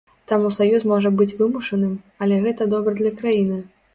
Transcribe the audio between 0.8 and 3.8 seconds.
можа быць вымушаным, але гэта добра для краіны.